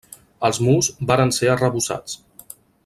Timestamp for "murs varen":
0.67-1.35